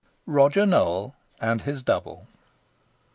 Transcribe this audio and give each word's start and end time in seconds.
ROGER 0.25 0.65
NOWELL 0.65 1.13
AND 1.39 1.61
HIS 1.61 1.83
DOUBLE. 1.83 2.25